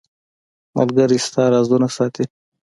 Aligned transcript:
•ملګری 0.77 1.19
ستا 1.25 1.43
رازونه 1.53 1.87
ساتي. 1.95 2.25